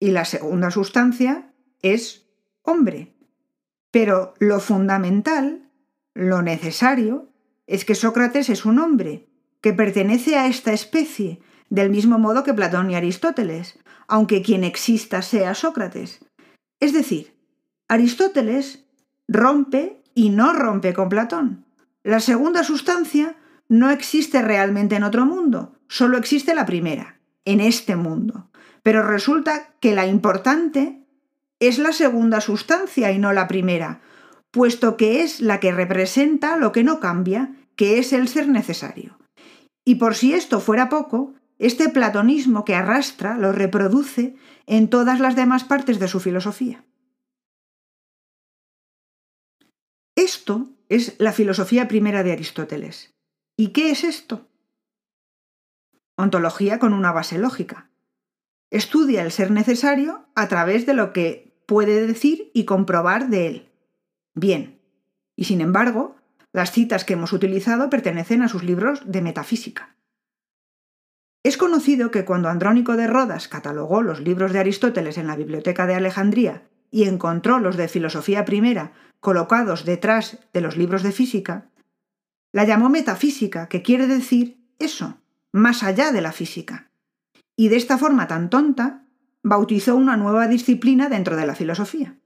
y 0.00 0.10
la 0.10 0.24
segunda 0.24 0.70
sustancia 0.70 1.52
es 1.80 2.28
hombre. 2.62 3.16
Pero 3.90 4.34
lo 4.40 4.58
fundamental, 4.58 5.70
lo 6.14 6.42
necesario, 6.42 7.32
es 7.68 7.84
que 7.84 7.94
Sócrates 7.94 8.48
es 8.48 8.64
un 8.64 8.80
hombre 8.80 9.28
que 9.60 9.72
pertenece 9.72 10.36
a 10.36 10.48
esta 10.48 10.72
especie, 10.72 11.40
del 11.68 11.90
mismo 11.90 12.18
modo 12.18 12.42
que 12.42 12.54
Platón 12.54 12.90
y 12.90 12.96
Aristóteles, 12.96 13.78
aunque 14.08 14.42
quien 14.42 14.64
exista 14.64 15.20
sea 15.22 15.54
Sócrates. 15.54 16.20
Es 16.80 16.92
decir, 16.92 17.36
Aristóteles 17.86 18.86
rompe 19.28 20.02
y 20.14 20.30
no 20.30 20.54
rompe 20.54 20.94
con 20.94 21.10
Platón. 21.10 21.66
La 22.02 22.20
segunda 22.20 22.64
sustancia 22.64 23.36
no 23.68 23.90
existe 23.90 24.40
realmente 24.40 24.96
en 24.96 25.04
otro 25.04 25.26
mundo, 25.26 25.76
solo 25.88 26.16
existe 26.16 26.54
la 26.54 26.64
primera, 26.64 27.20
en 27.44 27.60
este 27.60 27.96
mundo. 27.96 28.50
Pero 28.82 29.02
resulta 29.02 29.74
que 29.80 29.94
la 29.94 30.06
importante 30.06 31.04
es 31.60 31.78
la 31.78 31.92
segunda 31.92 32.40
sustancia 32.40 33.12
y 33.12 33.18
no 33.18 33.34
la 33.34 33.46
primera, 33.46 34.00
puesto 34.58 34.96
que 34.96 35.22
es 35.22 35.40
la 35.40 35.60
que 35.60 35.70
representa 35.70 36.56
lo 36.56 36.72
que 36.72 36.82
no 36.82 36.98
cambia, 36.98 37.54
que 37.76 38.00
es 38.00 38.12
el 38.12 38.26
ser 38.26 38.48
necesario. 38.48 39.16
Y 39.84 39.94
por 39.94 40.16
si 40.16 40.34
esto 40.34 40.58
fuera 40.58 40.88
poco, 40.88 41.32
este 41.60 41.88
platonismo 41.88 42.64
que 42.64 42.74
arrastra 42.74 43.38
lo 43.38 43.52
reproduce 43.52 44.34
en 44.66 44.90
todas 44.90 45.20
las 45.20 45.36
demás 45.36 45.62
partes 45.62 46.00
de 46.00 46.08
su 46.08 46.18
filosofía. 46.18 46.84
Esto 50.16 50.70
es 50.88 51.14
la 51.18 51.32
filosofía 51.32 51.86
primera 51.86 52.24
de 52.24 52.32
Aristóteles. 52.32 53.14
¿Y 53.56 53.68
qué 53.68 53.92
es 53.92 54.02
esto? 54.02 54.48
Ontología 56.16 56.80
con 56.80 56.94
una 56.94 57.12
base 57.12 57.38
lógica. 57.38 57.92
Estudia 58.72 59.22
el 59.22 59.30
ser 59.30 59.52
necesario 59.52 60.26
a 60.34 60.48
través 60.48 60.84
de 60.84 60.94
lo 60.94 61.12
que 61.12 61.56
puede 61.66 62.08
decir 62.08 62.50
y 62.54 62.64
comprobar 62.64 63.28
de 63.28 63.46
él. 63.46 63.67
Bien, 64.34 64.80
y 65.36 65.44
sin 65.44 65.60
embargo, 65.60 66.16
las 66.52 66.72
citas 66.72 67.04
que 67.04 67.14
hemos 67.14 67.32
utilizado 67.32 67.90
pertenecen 67.90 68.42
a 68.42 68.48
sus 68.48 68.62
libros 68.62 69.02
de 69.04 69.22
metafísica. 69.22 69.96
Es 71.44 71.56
conocido 71.56 72.10
que 72.10 72.24
cuando 72.24 72.48
Andrónico 72.48 72.96
de 72.96 73.06
Rodas 73.06 73.48
catalogó 73.48 74.02
los 74.02 74.20
libros 74.20 74.52
de 74.52 74.58
Aristóteles 74.58 75.18
en 75.18 75.26
la 75.26 75.36
Biblioteca 75.36 75.86
de 75.86 75.94
Alejandría 75.94 76.68
y 76.90 77.04
encontró 77.04 77.58
los 77.58 77.76
de 77.76 77.88
Filosofía 77.88 78.44
Primera 78.44 78.92
colocados 79.20 79.84
detrás 79.84 80.38
de 80.52 80.60
los 80.60 80.76
libros 80.76 81.02
de 81.02 81.12
física, 81.12 81.70
la 82.52 82.64
llamó 82.64 82.88
metafísica, 82.88 83.68
que 83.68 83.82
quiere 83.82 84.06
decir 84.06 84.58
eso, 84.78 85.18
más 85.52 85.82
allá 85.82 86.12
de 86.12 86.20
la 86.20 86.32
física. 86.32 86.90
Y 87.56 87.68
de 87.68 87.76
esta 87.76 87.98
forma 87.98 88.26
tan 88.26 88.50
tonta, 88.50 89.04
bautizó 89.42 89.96
una 89.96 90.16
nueva 90.16 90.48
disciplina 90.48 91.08
dentro 91.08 91.36
de 91.36 91.46
la 91.46 91.54
filosofía. 91.54 92.17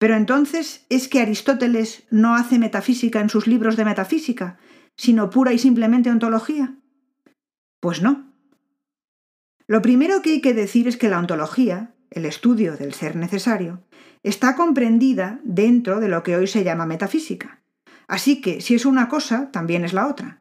Pero 0.00 0.14
entonces, 0.14 0.86
¿es 0.88 1.08
que 1.08 1.20
Aristóteles 1.20 2.04
no 2.10 2.34
hace 2.34 2.58
metafísica 2.58 3.20
en 3.20 3.28
sus 3.28 3.46
libros 3.46 3.76
de 3.76 3.84
metafísica, 3.84 4.58
sino 4.96 5.28
pura 5.28 5.52
y 5.52 5.58
simplemente 5.58 6.10
ontología? 6.10 6.74
Pues 7.80 8.00
no. 8.00 8.32
Lo 9.66 9.82
primero 9.82 10.22
que 10.22 10.30
hay 10.30 10.40
que 10.40 10.54
decir 10.54 10.88
es 10.88 10.96
que 10.96 11.10
la 11.10 11.18
ontología, 11.18 11.94
el 12.08 12.24
estudio 12.24 12.78
del 12.78 12.94
ser 12.94 13.14
necesario, 13.14 13.84
está 14.22 14.56
comprendida 14.56 15.38
dentro 15.44 16.00
de 16.00 16.08
lo 16.08 16.22
que 16.22 16.34
hoy 16.34 16.46
se 16.46 16.64
llama 16.64 16.86
metafísica. 16.86 17.60
Así 18.08 18.40
que 18.40 18.62
si 18.62 18.74
es 18.74 18.86
una 18.86 19.06
cosa, 19.06 19.50
también 19.50 19.84
es 19.84 19.92
la 19.92 20.06
otra. 20.06 20.40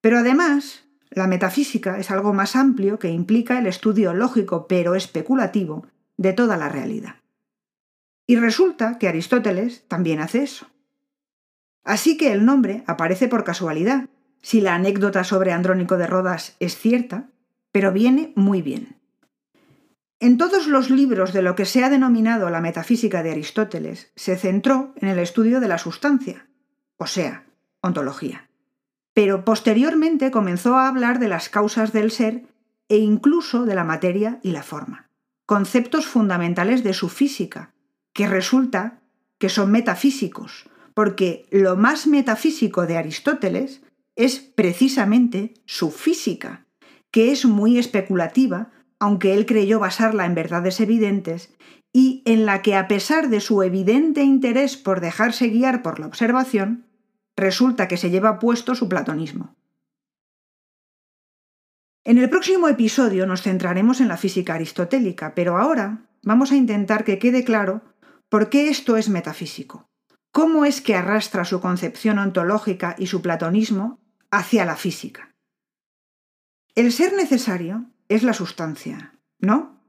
Pero 0.00 0.16
además, 0.16 0.86
la 1.10 1.26
metafísica 1.26 1.98
es 1.98 2.10
algo 2.10 2.32
más 2.32 2.56
amplio 2.56 2.98
que 2.98 3.10
implica 3.10 3.58
el 3.58 3.66
estudio 3.66 4.14
lógico 4.14 4.66
pero 4.66 4.94
especulativo 4.94 5.86
de 6.16 6.32
toda 6.32 6.56
la 6.56 6.70
realidad. 6.70 7.16
Y 8.26 8.36
resulta 8.36 8.98
que 8.98 9.08
Aristóteles 9.08 9.86
también 9.88 10.20
hace 10.20 10.42
eso. 10.42 10.66
Así 11.84 12.16
que 12.16 12.32
el 12.32 12.44
nombre 12.44 12.82
aparece 12.86 13.28
por 13.28 13.44
casualidad, 13.44 14.08
si 14.40 14.60
la 14.60 14.74
anécdota 14.74 15.24
sobre 15.24 15.52
Andrónico 15.52 15.96
de 15.96 16.06
Rodas 16.06 16.56
es 16.58 16.76
cierta, 16.76 17.28
pero 17.72 17.92
viene 17.92 18.32
muy 18.34 18.62
bien. 18.62 18.96
En 20.20 20.38
todos 20.38 20.68
los 20.68 20.88
libros 20.88 21.34
de 21.34 21.42
lo 21.42 21.54
que 21.54 21.66
se 21.66 21.84
ha 21.84 21.90
denominado 21.90 22.48
la 22.48 22.62
metafísica 22.62 23.22
de 23.22 23.32
Aristóteles 23.32 24.10
se 24.16 24.36
centró 24.36 24.94
en 24.96 25.08
el 25.08 25.18
estudio 25.18 25.60
de 25.60 25.68
la 25.68 25.76
sustancia, 25.76 26.46
o 26.96 27.06
sea, 27.06 27.44
ontología. 27.82 28.48
Pero 29.12 29.44
posteriormente 29.44 30.30
comenzó 30.30 30.76
a 30.76 30.88
hablar 30.88 31.18
de 31.18 31.28
las 31.28 31.50
causas 31.50 31.92
del 31.92 32.10
ser 32.10 32.44
e 32.88 32.96
incluso 32.96 33.66
de 33.66 33.74
la 33.74 33.84
materia 33.84 34.40
y 34.42 34.52
la 34.52 34.62
forma, 34.62 35.10
conceptos 35.44 36.06
fundamentales 36.06 36.84
de 36.84 36.94
su 36.94 37.10
física, 37.10 37.73
que 38.14 38.26
resulta 38.26 39.02
que 39.38 39.50
son 39.50 39.70
metafísicos, 39.70 40.70
porque 40.94 41.46
lo 41.50 41.76
más 41.76 42.06
metafísico 42.06 42.86
de 42.86 42.96
Aristóteles 42.96 43.82
es 44.16 44.38
precisamente 44.38 45.54
su 45.66 45.90
física, 45.90 46.66
que 47.10 47.32
es 47.32 47.44
muy 47.44 47.78
especulativa, 47.78 48.70
aunque 48.98 49.34
él 49.34 49.44
creyó 49.44 49.80
basarla 49.80 50.24
en 50.24 50.34
verdades 50.34 50.80
evidentes, 50.80 51.54
y 51.92 52.22
en 52.24 52.46
la 52.46 52.62
que 52.62 52.74
a 52.74 52.88
pesar 52.88 53.28
de 53.28 53.40
su 53.40 53.62
evidente 53.62 54.22
interés 54.22 54.76
por 54.76 55.00
dejarse 55.00 55.48
guiar 55.48 55.82
por 55.82 56.00
la 56.00 56.06
observación, 56.06 56.86
resulta 57.36 57.88
que 57.88 57.96
se 57.96 58.10
lleva 58.10 58.38
puesto 58.38 58.74
su 58.74 58.88
platonismo. 58.88 59.54
En 62.04 62.18
el 62.18 62.28
próximo 62.28 62.68
episodio 62.68 63.26
nos 63.26 63.42
centraremos 63.42 64.00
en 64.00 64.08
la 64.08 64.16
física 64.16 64.54
aristotélica, 64.54 65.34
pero 65.34 65.56
ahora 65.56 66.06
vamos 66.22 66.52
a 66.52 66.56
intentar 66.56 67.04
que 67.04 67.18
quede 67.18 67.44
claro 67.44 67.82
por 68.28 68.50
qué 68.50 68.68
esto 68.68 68.96
es 68.96 69.08
metafísico, 69.08 69.88
cómo 70.32 70.64
es 70.64 70.80
que 70.80 70.94
arrastra 70.94 71.44
su 71.44 71.60
concepción 71.60 72.18
ontológica 72.18 72.96
y 72.98 73.06
su 73.06 73.22
platonismo 73.22 74.00
hacia 74.30 74.64
la 74.64 74.76
física. 74.76 75.34
El 76.74 76.92
ser 76.92 77.12
necesario 77.14 77.86
es 78.08 78.22
la 78.22 78.32
sustancia, 78.32 79.14
¿no? 79.38 79.80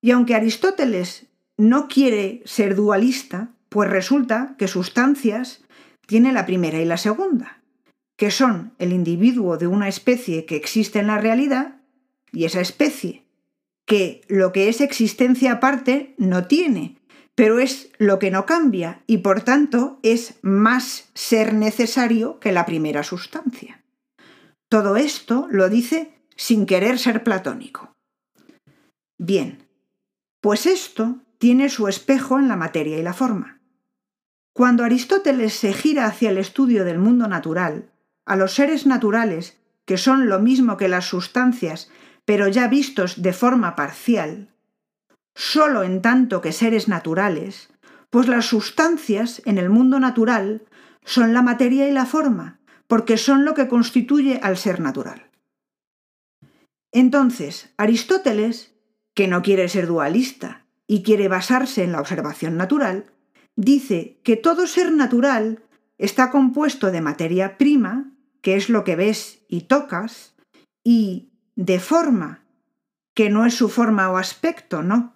Y 0.00 0.10
aunque 0.10 0.34
Aristóteles 0.34 1.26
no 1.56 1.88
quiere 1.88 2.42
ser 2.44 2.76
dualista, 2.76 3.54
pues 3.68 3.88
resulta 3.90 4.54
que 4.58 4.68
sustancias 4.68 5.64
tiene 6.06 6.32
la 6.32 6.46
primera 6.46 6.78
y 6.78 6.84
la 6.84 6.96
segunda, 6.96 7.62
que 8.16 8.30
son 8.30 8.74
el 8.78 8.92
individuo 8.92 9.56
de 9.58 9.66
una 9.66 9.88
especie 9.88 10.44
que 10.44 10.56
existe 10.56 10.98
en 10.98 11.08
la 11.08 11.18
realidad 11.18 11.80
y 12.32 12.44
esa 12.44 12.60
especie 12.60 13.24
que 13.86 14.20
lo 14.28 14.52
que 14.52 14.68
es 14.68 14.80
existencia 14.82 15.52
aparte 15.52 16.14
no 16.18 16.46
tiene, 16.46 16.98
pero 17.38 17.60
es 17.60 17.92
lo 17.98 18.18
que 18.18 18.32
no 18.32 18.46
cambia 18.46 19.04
y 19.06 19.18
por 19.18 19.42
tanto 19.42 20.00
es 20.02 20.40
más 20.42 21.08
ser 21.14 21.54
necesario 21.54 22.40
que 22.40 22.50
la 22.50 22.66
primera 22.66 23.04
sustancia. 23.04 23.84
Todo 24.68 24.96
esto 24.96 25.46
lo 25.48 25.68
dice 25.68 26.18
sin 26.34 26.66
querer 26.66 26.98
ser 26.98 27.22
platónico. 27.22 27.94
Bien, 29.18 29.68
pues 30.40 30.66
esto 30.66 31.20
tiene 31.38 31.68
su 31.68 31.86
espejo 31.86 32.40
en 32.40 32.48
la 32.48 32.56
materia 32.56 32.98
y 32.98 33.04
la 33.04 33.14
forma. 33.14 33.60
Cuando 34.52 34.82
Aristóteles 34.82 35.52
se 35.52 35.72
gira 35.72 36.06
hacia 36.06 36.30
el 36.30 36.38
estudio 36.38 36.84
del 36.84 36.98
mundo 36.98 37.28
natural, 37.28 37.92
a 38.26 38.34
los 38.34 38.52
seres 38.52 38.84
naturales, 38.84 39.60
que 39.84 39.96
son 39.96 40.28
lo 40.28 40.40
mismo 40.40 40.76
que 40.76 40.88
las 40.88 41.04
sustancias, 41.04 41.88
pero 42.24 42.48
ya 42.48 42.66
vistos 42.66 43.22
de 43.22 43.32
forma 43.32 43.76
parcial, 43.76 44.48
solo 45.38 45.84
en 45.84 46.02
tanto 46.02 46.40
que 46.40 46.50
seres 46.50 46.88
naturales, 46.88 47.70
pues 48.10 48.26
las 48.26 48.46
sustancias 48.46 49.40
en 49.44 49.56
el 49.56 49.70
mundo 49.70 50.00
natural 50.00 50.64
son 51.04 51.32
la 51.32 51.42
materia 51.42 51.88
y 51.88 51.92
la 51.92 52.06
forma, 52.06 52.58
porque 52.88 53.16
son 53.16 53.44
lo 53.44 53.54
que 53.54 53.68
constituye 53.68 54.40
al 54.42 54.56
ser 54.56 54.80
natural. 54.80 55.30
Entonces, 56.90 57.72
Aristóteles, 57.76 58.74
que 59.14 59.28
no 59.28 59.42
quiere 59.42 59.68
ser 59.68 59.86
dualista 59.86 60.66
y 60.88 61.04
quiere 61.04 61.28
basarse 61.28 61.84
en 61.84 61.92
la 61.92 62.00
observación 62.00 62.56
natural, 62.56 63.12
dice 63.54 64.18
que 64.24 64.34
todo 64.34 64.66
ser 64.66 64.90
natural 64.90 65.62
está 65.98 66.32
compuesto 66.32 66.90
de 66.90 67.00
materia 67.00 67.58
prima, 67.58 68.12
que 68.42 68.56
es 68.56 68.68
lo 68.68 68.82
que 68.82 68.96
ves 68.96 69.44
y 69.48 69.62
tocas, 69.62 70.34
y 70.82 71.30
de 71.54 71.78
forma, 71.78 72.44
que 73.14 73.30
no 73.30 73.46
es 73.46 73.54
su 73.54 73.68
forma 73.68 74.10
o 74.10 74.16
aspecto, 74.16 74.82
no, 74.82 75.14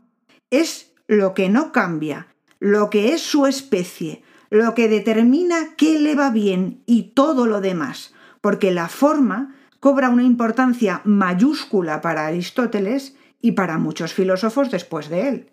es 0.52 0.92
lo 1.08 1.34
que 1.34 1.48
no 1.48 1.72
cambia, 1.72 2.28
lo 2.60 2.90
que 2.90 3.12
es 3.12 3.22
su 3.22 3.46
especie, 3.46 4.22
lo 4.50 4.74
que 4.74 4.88
determina 4.88 5.74
qué 5.76 5.98
le 5.98 6.14
va 6.14 6.30
bien 6.30 6.82
y 6.86 7.14
todo 7.14 7.46
lo 7.46 7.60
demás, 7.60 8.14
porque 8.40 8.70
la 8.70 8.88
forma 8.88 9.56
cobra 9.80 10.10
una 10.10 10.22
importancia 10.22 11.00
mayúscula 11.04 12.00
para 12.00 12.26
Aristóteles 12.26 13.16
y 13.40 13.52
para 13.52 13.78
muchos 13.78 14.12
filósofos 14.12 14.70
después 14.70 15.08
de 15.08 15.28
él. 15.28 15.50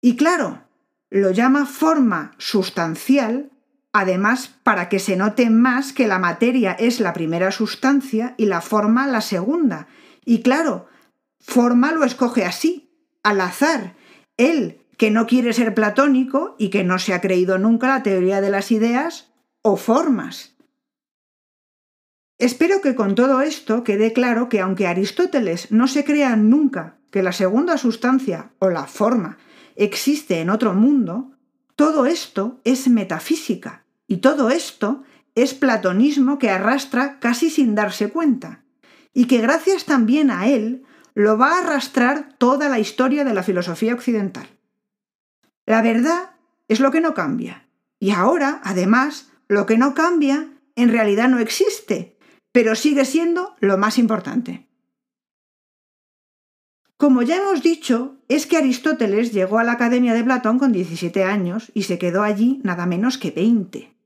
Y 0.00 0.16
claro, 0.16 0.62
lo 1.10 1.32
llama 1.32 1.66
forma 1.66 2.32
sustancial, 2.38 3.50
además 3.92 4.54
para 4.62 4.88
que 4.88 5.00
se 5.00 5.16
note 5.16 5.50
más 5.50 5.92
que 5.92 6.06
la 6.06 6.18
materia 6.18 6.72
es 6.72 7.00
la 7.00 7.12
primera 7.12 7.50
sustancia 7.50 8.34
y 8.38 8.46
la 8.46 8.60
forma 8.60 9.06
la 9.06 9.20
segunda. 9.20 9.88
Y 10.24 10.42
claro, 10.42 10.86
forma 11.40 11.92
lo 11.92 12.04
escoge 12.04 12.44
así, 12.44 12.85
al 13.26 13.40
azar. 13.40 13.96
Él, 14.36 14.80
que 14.96 15.10
no 15.10 15.26
quiere 15.26 15.52
ser 15.52 15.74
platónico 15.74 16.54
y 16.58 16.70
que 16.70 16.84
no 16.84 17.00
se 17.00 17.12
ha 17.12 17.20
creído 17.20 17.58
nunca 17.58 17.88
la 17.88 18.02
teoría 18.04 18.40
de 18.40 18.50
las 18.50 18.70
ideas 18.70 19.32
o 19.62 19.76
formas. 19.76 20.54
Espero 22.38 22.80
que 22.80 22.94
con 22.94 23.16
todo 23.16 23.40
esto 23.40 23.82
quede 23.82 24.12
claro 24.12 24.48
que 24.48 24.60
aunque 24.60 24.86
Aristóteles 24.86 25.72
no 25.72 25.88
se 25.88 26.04
crea 26.04 26.36
nunca 26.36 26.98
que 27.10 27.24
la 27.24 27.32
segunda 27.32 27.78
sustancia 27.78 28.52
o 28.60 28.70
la 28.70 28.86
forma 28.86 29.38
existe 29.74 30.40
en 30.40 30.48
otro 30.48 30.72
mundo, 30.72 31.32
todo 31.74 32.06
esto 32.06 32.60
es 32.62 32.86
metafísica 32.86 33.84
y 34.06 34.18
todo 34.18 34.50
esto 34.50 35.02
es 35.34 35.52
platonismo 35.52 36.38
que 36.38 36.50
arrastra 36.50 37.18
casi 37.18 37.50
sin 37.50 37.74
darse 37.74 38.08
cuenta, 38.10 38.64
y 39.12 39.26
que 39.26 39.38
gracias 39.38 39.84
también 39.84 40.30
a 40.30 40.46
él 40.46 40.84
lo 41.16 41.38
va 41.38 41.54
a 41.54 41.60
arrastrar 41.60 42.34
toda 42.36 42.68
la 42.68 42.78
historia 42.78 43.24
de 43.24 43.32
la 43.32 43.42
filosofía 43.42 43.94
occidental. 43.94 44.46
La 45.64 45.80
verdad 45.80 46.32
es 46.68 46.78
lo 46.78 46.90
que 46.90 47.00
no 47.00 47.14
cambia. 47.14 47.66
Y 47.98 48.10
ahora, 48.10 48.60
además, 48.62 49.32
lo 49.48 49.64
que 49.64 49.78
no 49.78 49.94
cambia 49.94 50.52
en 50.76 50.90
realidad 50.90 51.30
no 51.30 51.38
existe, 51.38 52.18
pero 52.52 52.74
sigue 52.74 53.06
siendo 53.06 53.56
lo 53.60 53.78
más 53.78 53.96
importante. 53.96 54.68
Como 56.98 57.22
ya 57.22 57.36
hemos 57.36 57.62
dicho, 57.62 58.16
es 58.28 58.46
que 58.46 58.58
Aristóteles 58.58 59.32
llegó 59.32 59.58
a 59.58 59.64
la 59.64 59.72
Academia 59.72 60.12
de 60.12 60.22
Platón 60.22 60.58
con 60.58 60.70
17 60.70 61.24
años 61.24 61.72
y 61.72 61.84
se 61.84 61.98
quedó 61.98 62.24
allí 62.24 62.60
nada 62.62 62.84
menos 62.84 63.16
que 63.16 63.30
20. 63.30 63.96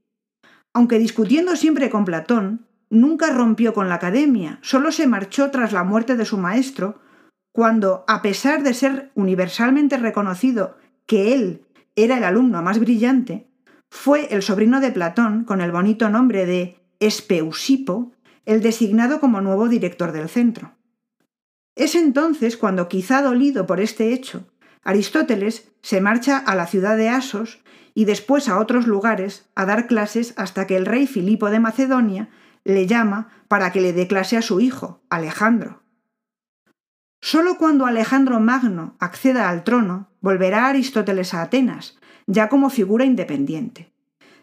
Aunque 0.73 1.01
discutiendo 1.01 1.57
siempre 1.57 1.91
con 1.91 2.05
Platón, 2.05 2.69
nunca 2.91 3.31
rompió 3.31 3.73
con 3.73 3.89
la 3.89 3.95
academia, 3.95 4.59
solo 4.63 4.93
se 4.93 5.07
marchó 5.07 5.51
tras 5.51 5.73
la 5.73 5.85
muerte 5.85 6.17
de 6.17 6.25
su 6.25 6.37
maestro, 6.37 7.01
cuando, 7.53 8.05
a 8.07 8.21
pesar 8.21 8.63
de 8.63 8.75
ser 8.75 9.11
universalmente 9.15 9.97
reconocido 9.97 10.77
que 11.07 11.35
él 11.35 11.67
era 11.97 12.19
el 12.19 12.25
alumno 12.25 12.63
más 12.63 12.79
brillante, 12.79 13.49
fue 13.91 14.33
el 14.35 14.43
sobrino 14.43 14.81
de 14.81 14.93
Platón, 14.93 15.45
con 15.45 15.61
el 15.61 15.73
bonito 15.73 16.11
nombre 16.11 16.47
de 16.47 16.81
Espeusipo, 17.01 18.13
el 18.45 18.63
designado 18.63 19.21
como 19.21 19.41
nuevo 19.41 19.69
director 19.69 20.13
del 20.13 20.29
centro. 20.29 20.77
Es 21.75 21.95
entonces 21.95 22.57
cuando, 22.57 22.89
quizá 22.89 23.23
dolido 23.23 23.67
por 23.67 23.81
este 23.81 24.13
hecho, 24.13 24.47
Aristóteles 24.83 25.73
se 25.83 26.01
marcha 26.01 26.39
a 26.39 26.55
la 26.55 26.67
ciudad 26.67 26.97
de 26.97 27.09
Asos 27.09 27.61
y 27.95 28.05
después 28.05 28.49
a 28.49 28.59
otros 28.59 28.87
lugares 28.87 29.49
a 29.55 29.67
dar 29.67 29.87
clases 29.87 30.35
hasta 30.37 30.67
que 30.67 30.77
el 30.77 30.87
rey 30.87 31.07
Filipo 31.07 31.51
de 31.51 31.61
Macedonia 31.61 32.31
le 32.65 32.87
llama 32.87 33.29
para 33.49 33.73
que 33.73 33.81
le 33.81 33.93
dé 33.93 34.07
clase 34.07 34.37
a 34.37 34.43
su 34.43 34.61
hijo, 34.61 35.03
Alejandro. 35.11 35.83
Solo 37.21 37.59
cuando 37.59 37.87
Alejandro 37.87 38.41
Magno 38.41 38.97
acceda 38.99 39.49
al 39.49 39.65
trono, 39.65 40.09
volverá 40.21 40.69
Aristóteles 40.69 41.35
a 41.35 41.43
Atenas, 41.43 41.99
ya 42.27 42.49
como 42.49 42.71
figura 42.71 43.05
independiente. 43.05 43.93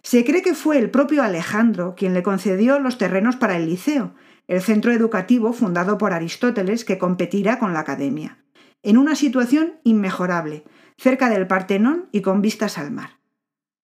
Se 0.03 0.23
cree 0.23 0.41
que 0.41 0.53
fue 0.53 0.77
el 0.77 0.91
propio 0.91 1.23
Alejandro 1.23 1.95
quien 1.95 2.13
le 2.13 2.23
concedió 2.23 2.79
los 2.79 2.97
terrenos 2.97 3.35
para 3.35 3.57
el 3.57 3.65
Liceo, 3.65 4.13
el 4.47 4.61
centro 4.61 4.91
educativo 4.91 5.53
fundado 5.53 5.97
por 5.97 6.13
Aristóteles 6.13 6.85
que 6.85 6.97
competirá 6.97 7.59
con 7.59 7.73
la 7.73 7.81
Academia, 7.81 8.37
en 8.83 8.97
una 8.97 9.15
situación 9.15 9.79
inmejorable, 9.83 10.63
cerca 10.97 11.29
del 11.29 11.47
Partenón 11.47 12.09
y 12.11 12.21
con 12.21 12.41
vistas 12.41 12.77
al 12.77 12.91
mar. 12.91 13.17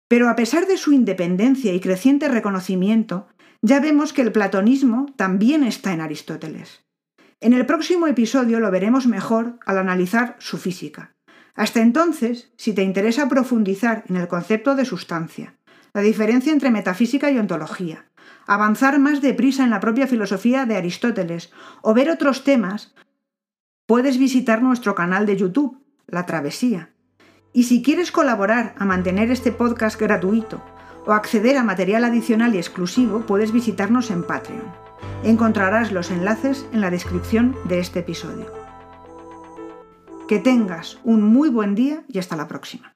Pero 0.09 0.29
a 0.29 0.37
pesar 0.37 0.67
de 0.67 0.77
su 0.77 0.93
independencia 0.93 1.75
y 1.75 1.81
creciente 1.81 2.29
reconocimiento, 2.29 3.27
ya 3.63 3.81
vemos 3.81 4.13
que 4.13 4.23
el 4.23 4.33
platonismo 4.33 5.07
también 5.17 5.63
está 5.65 5.93
en 5.93 6.01
Aristóteles. 6.01 6.85
En 7.41 7.53
el 7.53 7.67
próximo 7.67 8.07
episodio 8.07 8.61
lo 8.61 8.71
veremos 8.71 9.07
mejor 9.07 9.59
al 9.67 9.79
analizar 9.79 10.37
su 10.39 10.59
física. 10.59 11.15
Hasta 11.55 11.81
entonces, 11.81 12.53
si 12.57 12.75
te 12.75 12.83
interesa 12.83 13.29
profundizar 13.29 14.05
en 14.09 14.17
el 14.17 14.29
concepto 14.29 14.75
de 14.75 14.85
sustancia, 14.85 15.57
la 15.95 16.03
diferencia 16.03 16.53
entre 16.53 16.71
metafísica 16.71 17.31
y 17.31 17.39
ontología, 17.39 18.07
avanzar 18.47 18.99
más 18.99 19.23
deprisa 19.23 19.65
en 19.65 19.71
la 19.71 19.81
propia 19.81 20.07
filosofía 20.07 20.67
de 20.67 20.77
Aristóteles 20.77 21.51
o 21.83 21.95
ver 21.95 22.11
otros 22.11 22.45
temas, 22.45 22.95
puedes 23.87 24.19
visitar 24.19 24.63
nuestro 24.63 24.95
canal 24.95 25.25
de 25.25 25.37
YouTube, 25.37 25.83
La 26.07 26.27
Travesía. 26.27 26.91
Y 27.53 27.65
si 27.65 27.83
quieres 27.83 28.13
colaborar 28.13 28.75
a 28.79 28.85
mantener 28.85 29.31
este 29.31 29.53
podcast 29.53 29.99
gratuito 29.99 30.63
o 31.07 31.13
acceder 31.13 31.57
a 31.57 31.63
material 31.63 32.05
adicional 32.05 32.55
y 32.55 32.59
exclusivo, 32.59 33.21
puedes 33.21 33.53
visitarnos 33.53 34.11
en 34.11 34.25
Patreon. 34.25 34.65
Encontrarás 35.23 35.93
los 35.93 36.11
enlaces 36.11 36.67
en 36.73 36.81
la 36.81 36.91
descripción 36.91 37.57
de 37.65 37.79
este 37.79 38.01
episodio. 38.01 38.47
Que 40.29 40.39
tengas 40.39 40.99
un 41.05 41.23
muy 41.23 41.49
buen 41.49 41.75
día 41.75 42.05
y 42.09 42.19
hasta 42.19 42.37
la 42.37 42.49
próxima. 42.49 42.96